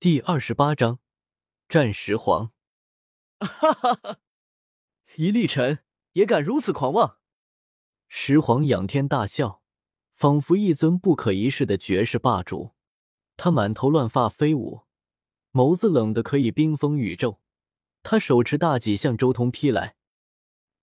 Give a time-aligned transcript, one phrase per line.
[0.00, 0.98] 第二十八章，
[1.68, 2.52] 战石皇。
[3.38, 4.18] 哈哈哈！
[5.16, 5.80] 一粒尘
[6.12, 7.18] 也敢如此狂妄？
[8.08, 9.62] 石皇仰天大笑，
[10.14, 12.74] 仿佛一尊不可一世的绝世霸主。
[13.36, 14.86] 他满头乱发飞舞，
[15.52, 17.42] 眸子冷得可以冰封宇宙。
[18.02, 19.96] 他手持大戟向周通劈来，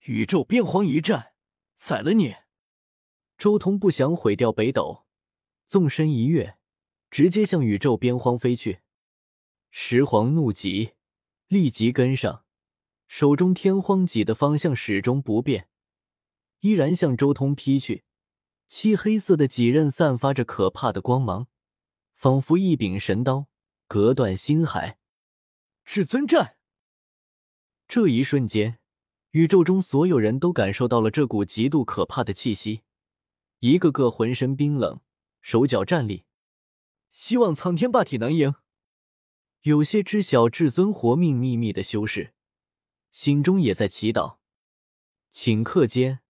[0.02, 1.34] 宇宙边荒一战，
[1.74, 2.36] 宰了你！
[3.36, 5.08] 周通不想毁掉北斗，
[5.66, 6.60] 纵身一跃，
[7.10, 8.82] 直接向宇宙边荒飞去。
[9.80, 10.94] 石皇怒极，
[11.48, 12.44] 立即跟上，
[13.08, 15.70] 手中天荒戟的方向始终不变，
[16.62, 18.04] 依然向周通劈去。
[18.68, 21.46] 漆黑色的戟刃散发着可怕的光芒，
[22.16, 23.46] 仿佛一柄神刀，
[23.88, 24.98] 隔断星海。
[25.86, 26.58] 至尊战！
[27.88, 28.80] 这一瞬间，
[29.30, 32.82] 宇宙中所有人都感受到了这股极度可怕的气息，
[33.60, 35.00] 一个个浑身冰冷，
[35.40, 36.26] 手脚战栗。
[37.12, 38.56] 希望苍天霸体能赢。
[39.68, 42.34] 有些知晓至尊活命秘密的修士，
[43.12, 44.38] 心中也在祈祷。
[45.34, 46.22] 顷刻间，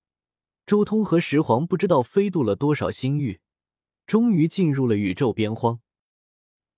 [0.65, 3.39] 周通和石皇不知道飞渡了多少星域，
[4.07, 5.81] 终于进入了宇宙边荒。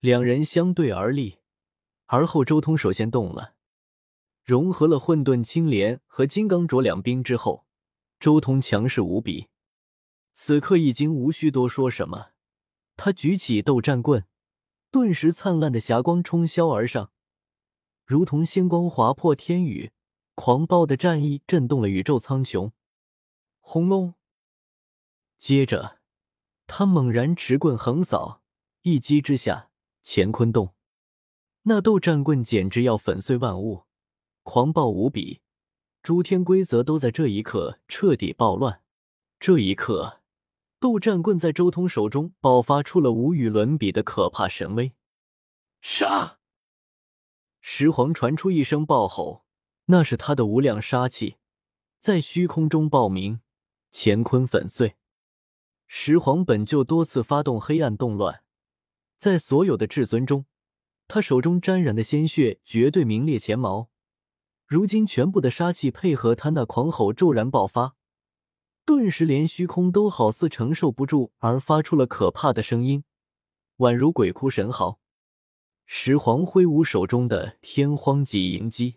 [0.02, 1.38] 两人相对而立，
[2.08, 3.54] 而后周通首先动了，
[4.44, 7.66] 融合了混沌青莲和金刚镯两兵之后，
[8.20, 9.48] 周通强势无比。
[10.34, 12.32] 此刻已经无需多说什么，
[12.98, 14.26] 他举起斗战棍。
[14.92, 17.12] 顿时，灿烂的霞光冲霄而上，
[18.06, 19.92] 如同星光划破天宇，
[20.34, 22.72] 狂暴的战意震动了宇宙苍穹。
[23.60, 24.16] 轰隆！
[25.38, 26.00] 接着，
[26.66, 28.42] 他猛然持棍横扫，
[28.82, 29.70] 一击之下，
[30.04, 30.74] 乾坤动。
[31.64, 33.84] 那斗战棍简直要粉碎万物，
[34.42, 35.42] 狂暴无比，
[36.02, 38.82] 诸天规则都在这一刻彻底暴乱。
[39.40, 40.19] 这一刻。
[40.80, 44.94] 斗战棍在周通手中爆发出了无与伦比的可怕神威。
[45.82, 46.40] 杀！
[47.60, 49.44] 石皇传出一声暴吼，
[49.86, 51.36] 那是他的无量杀气
[52.00, 53.42] 在虚空中爆鸣，
[53.92, 54.96] 乾坤粉碎。
[55.86, 58.44] 石皇本就多次发动黑暗动乱，
[59.18, 60.46] 在所有的至尊中，
[61.10, 63.90] 他手中沾染的鲜血绝对名列前茅。
[64.66, 67.98] 如今全部的杀气配合他那狂吼骤然爆发。
[68.90, 73.04] 顿时，连虚空都好似承受不住，而发出了可怕的声音，
[73.78, 75.00] 宛如鬼哭神嚎。
[75.86, 78.96] 石皇挥舞手中的天荒戟迎击，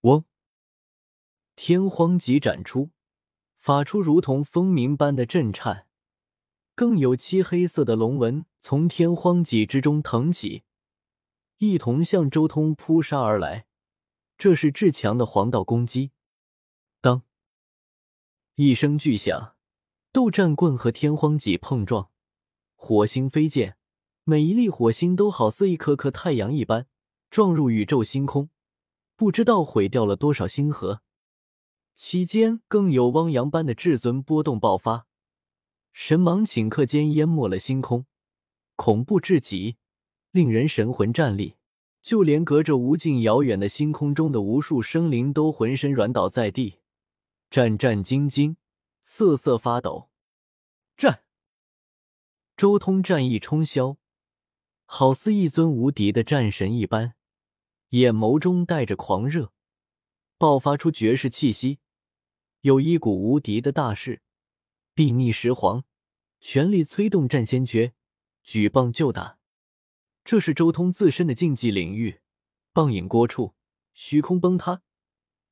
[0.00, 0.24] 嗡！
[1.54, 2.92] 天荒戟斩出，
[3.58, 5.86] 发出如同风鸣般的震颤，
[6.74, 10.62] 更有漆黑色的龙纹从天荒戟之中腾起，
[11.58, 13.66] 一同向周通扑杀而来。
[14.38, 16.12] 这是至强的黄道攻击。
[18.56, 19.56] 一声巨响，
[20.12, 22.10] 斗战棍和天荒戟碰撞，
[22.76, 23.74] 火星飞溅，
[24.22, 26.86] 每一粒火星都好似一颗颗太阳一般
[27.30, 28.50] 撞入宇宙星空，
[29.16, 31.00] 不知道毁掉了多少星河。
[31.96, 35.08] 期间更有汪洋般的至尊波动爆发，
[35.92, 38.06] 神芒顷刻间淹没了星空，
[38.76, 39.78] 恐怖至极，
[40.30, 41.56] 令人神魂战栗。
[42.00, 46.78] 就连隔着无尽遥远的星空中的无数生灵都浑身软倒在地。
[47.50, 48.56] 战战兢兢，
[49.02, 50.10] 瑟瑟发抖。
[50.96, 51.24] 战！
[52.56, 53.96] 周通战意冲霄，
[54.84, 57.14] 好似一尊无敌的战神一般，
[57.90, 59.52] 眼眸中带着狂热，
[60.38, 61.80] 爆发出绝世气息，
[62.60, 64.22] 有一股无敌的大势，
[64.94, 65.84] 睥睨石皇，
[66.40, 67.94] 全力催动战仙诀，
[68.42, 69.38] 举棒就打。
[70.24, 72.20] 这是周通自身的禁忌领域，
[72.72, 73.54] 棒影过处，
[73.92, 74.82] 虚空崩塌。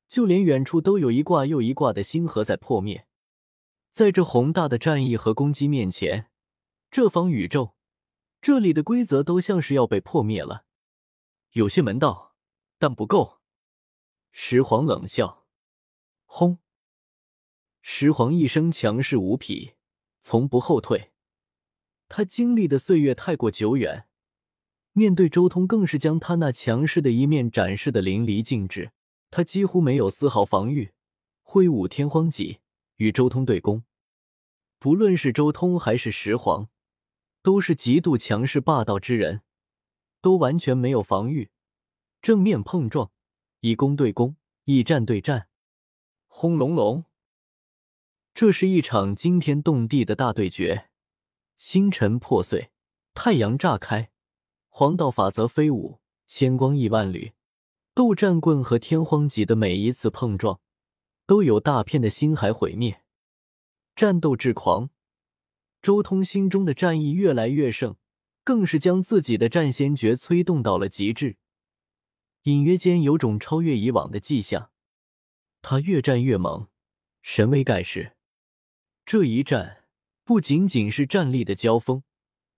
[0.07, 3.07] 就连远处都有一挂又一挂的星河在破灭，
[3.89, 6.29] 在这宏大的战役和攻击面前，
[6.91, 7.75] 这方宇宙，
[8.41, 10.65] 这里的规则都像是要被破灭了。
[11.51, 12.35] 有些门道，
[12.77, 13.39] 但不够。
[14.31, 15.45] 石皇冷笑，
[16.25, 16.57] 轰！
[17.81, 19.73] 石皇一生强势无匹，
[20.19, 21.11] 从不后退。
[22.09, 24.07] 他经历的岁月太过久远，
[24.93, 28.91] 面对周通更是将他那强势的一面展示的淋漓尽致。
[29.35, 30.93] 他几乎没有丝毫防御，
[31.41, 32.59] 挥舞天荒戟
[32.97, 33.83] 与周通对攻。
[34.77, 36.69] 不论是周通还是石皇，
[37.41, 39.41] 都是极度强势霸道之人，
[40.21, 41.49] 都完全没有防御，
[42.21, 43.11] 正面碰撞，
[43.61, 44.35] 以攻对攻，
[44.65, 45.47] 以战对战。
[46.27, 47.05] 轰隆隆！
[48.35, 50.91] 这是一场惊天动地的大对决，
[51.55, 52.69] 星辰破碎，
[53.15, 54.11] 太阳炸开，
[54.69, 57.33] 黄道法则飞舞，仙光亿万缕。
[57.95, 60.59] 斗战棍和天荒戟的每一次碰撞，
[61.27, 63.03] 都有大片的星海毁灭。
[63.95, 64.89] 战斗至狂，
[65.79, 67.95] 周通心中的战意越来越盛，
[68.43, 71.37] 更是将自己的战仙诀催动到了极致，
[72.43, 74.71] 隐约间有种超越以往的迹象。
[75.61, 76.67] 他越战越猛，
[77.21, 78.17] 神威盖世。
[79.05, 79.85] 这一战
[80.23, 82.01] 不仅仅是战力的交锋，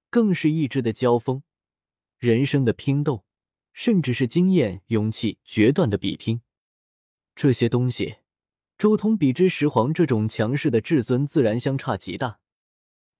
[0.09, 1.43] 更是意志的交锋，
[2.19, 3.24] 人生的拼斗，
[3.77, 6.41] 甚至是经验、勇气、决断的比拼。
[7.35, 8.15] 这些东西，
[8.77, 12.39] 周通比之石皇这种强势的至尊自然相差极大。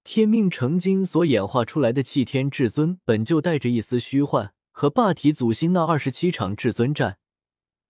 [0.02, 7.18] 天命成精所演化出来的弃天至尊，本就带着一丝虚幻，和霸体祖星那二十七场至尊战，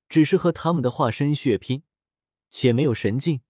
[0.08, 1.84] 只是和他们的化身血拼，
[2.50, 3.42] 且没有神境，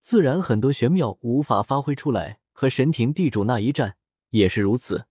[0.00, 2.40] 自然很多玄妙无法发挥出来。
[2.50, 3.96] 和神庭地主那一战
[4.30, 5.06] 也是如此，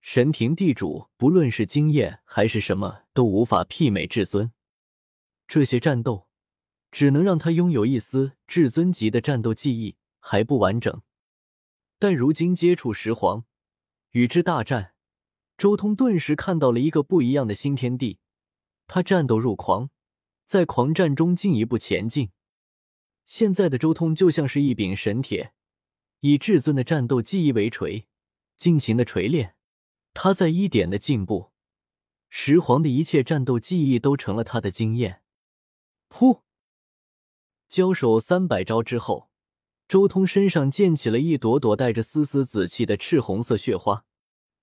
[0.00, 4.52] 神庭地主不论是经验还是什么，都无法媲美至尊。
[5.46, 6.28] 这些战斗
[6.90, 11.02] 只能让他拥有一丝至尊级的战斗记忆，还不完整。
[11.98, 13.44] 但如今接触石皇，
[14.10, 14.94] 与之大战，
[15.56, 18.18] 周通顿时看到了一个不一样的新天地。
[18.88, 19.90] 他战斗入狂，
[20.44, 22.30] 在狂战中进一步前进。
[23.24, 25.52] 现在的周通就像是一柄神铁，
[26.20, 28.06] 以至尊的战斗记忆为锤，
[28.56, 29.54] 尽情的锤炼。
[30.12, 31.51] 他在一点的进步，
[32.34, 35.20] 石皇的一切战斗记忆都成了他的经验。
[36.08, 36.40] 噗！
[37.68, 39.28] 交手三百招之后。
[39.86, 44.06] 周通身上溅起了一朵朵带着丝丝紫气的赤红色血花，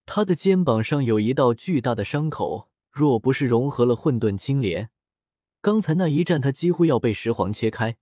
[0.07, 4.89] 他的肩膀上有一道巨大的伤口，若不是融合了混沌青莲，
[5.61, 7.97] 刚才那一战他几乎要被石皇切开。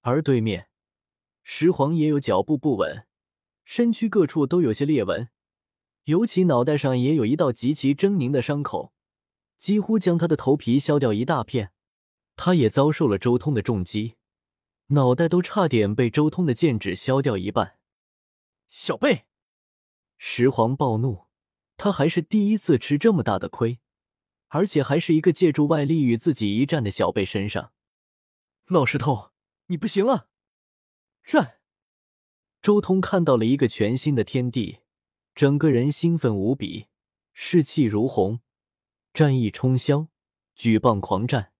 [0.00, 0.68] 而对面，
[1.42, 3.06] 石皇也有脚步不稳，
[3.66, 5.28] 身躯各处都有些裂纹，
[6.10, 8.92] 尤其脑袋上也有一道极其狰狞的伤口，
[9.58, 11.70] 几乎将他的头皮削掉一大片。
[12.34, 14.16] 他也遭受了周通的重击。
[14.88, 17.78] 脑袋都差点被周通的剑指削掉一半。
[18.68, 19.26] 小贝，
[20.18, 21.28] 石皇暴怒，
[21.76, 23.78] 他还是第一次吃这么大的亏，
[24.48, 27.72] 而且还是一个借助外力与自己一战的小贝身上。
[28.66, 29.30] 老石头，
[29.66, 30.28] 你不行了！
[31.22, 31.60] 战！
[32.60, 34.79] 周通看到了一个全新的天地，
[35.40, 36.88] 整个人兴奋无比，
[37.32, 38.40] 士气如虹，
[39.14, 40.08] 战意冲霄，
[40.54, 41.54] 举棒狂战。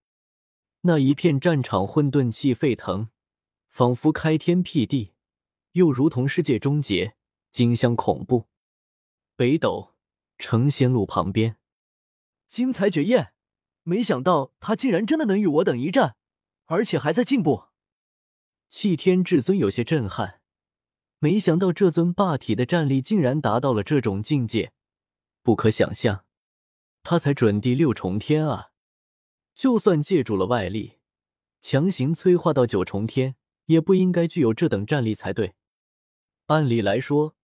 [0.83, 3.09] 那一片战场混沌气沸腾。
[3.71, 5.15] 仿佛开天辟地，
[5.73, 7.17] 又如同世界终结，
[7.51, 8.51] 景象恐怖。
[9.35, 9.95] 北斗
[10.37, 11.57] 成仙路旁边，
[12.47, 13.33] 精彩绝艳！
[13.85, 16.17] 没想到他竟然真的能与我等一战，
[16.67, 17.69] 而且还在进步。
[18.69, 20.40] 弃天至尊有些震撼，
[21.21, 24.73] 没想到这尊霸体的战力竟然达到了这种境界，
[25.43, 26.25] 不可想象。
[27.05, 28.73] 他才准第六重天啊，
[29.55, 30.99] 就算借助了外力，
[31.61, 33.37] 强行催化到九重天。
[33.67, 35.55] 也不应该具有这等战力才对。
[36.47, 37.37] 按理来说，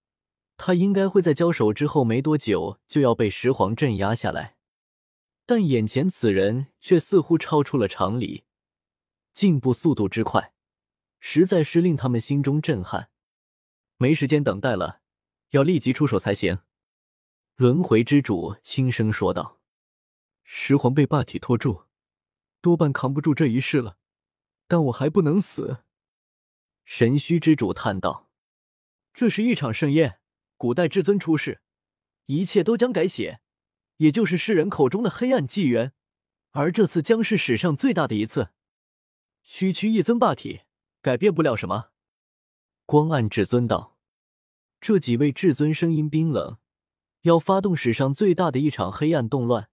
[0.56, 4.56] 他应该会在交手之后没多久就要被石皇镇压下来，
[5.46, 8.42] 但眼前此人却似乎超出了常理，
[9.32, 10.52] 进步速度之快，
[11.20, 13.10] 实在是令他们心中震撼。
[13.98, 15.00] 没时间等待了，
[15.50, 16.58] 要立即出手才行。
[17.56, 19.58] 轮回之主轻声说道
[20.44, 21.84] ：“石皇被霸体拖住，
[22.60, 23.96] 多半扛不住这一世了，
[24.68, 25.78] 但我还不能死。”
[26.84, 28.30] 神虚之主叹道
[29.14, 30.20] ：“这是一场盛宴，
[30.58, 31.62] 古代至尊出世，
[32.26, 33.40] 一切都将改写，
[33.96, 35.94] 也就是世人口中的黑暗纪元。
[36.50, 38.50] 而这次将是史上最大的一次。
[39.42, 40.62] 区区一尊霸体，
[41.00, 41.92] 改变不了什么。”
[42.86, 43.98] 光暗至尊道
[44.80, 46.58] ：“这几位至尊声音冰冷，
[47.22, 49.68] 要发动史上最大的一场黑暗动乱，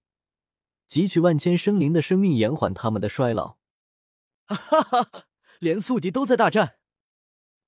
[0.89, 3.57] 汲取万千生灵的生命，延缓他们的衰老。”
[4.45, 5.25] 哈哈哈，
[5.59, 6.77] 连宿敌都在大战。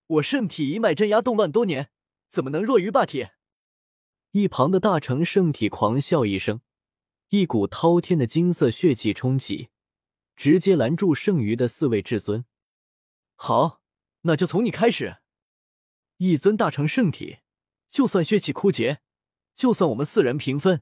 [0.07, 1.91] 我圣体一脉镇压动乱多年，
[2.27, 3.27] 怎么能弱于霸体？
[4.31, 6.61] 一旁的大成圣体狂笑一声，
[7.29, 9.69] 一股滔天的金色血气冲起，
[10.35, 12.45] 直接拦住剩余的四位至尊。
[13.35, 13.83] 好，
[14.21, 15.17] 那就从你开始。
[16.17, 17.39] 一尊大成圣体，
[17.89, 19.01] 就算血气枯竭，
[19.53, 20.81] 就算我们四人平分，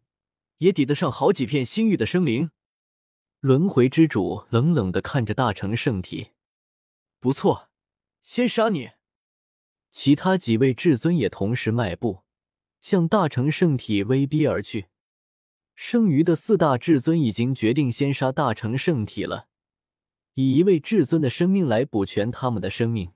[0.60, 2.52] 也抵得上好几片星域的生灵。
[3.40, 6.30] 轮回之主冷冷的看着大成圣体，
[7.20, 7.70] 不错，
[8.22, 8.92] 先杀你。
[9.92, 12.24] 其他几位至尊也同时迈步，
[12.80, 14.88] 向大成圣体威逼而去。
[15.76, 19.48] 剩余的四大至尊已经决定先杀大成圣体了，
[20.36, 23.12] 以一位至尊的生命来补全他们的生命。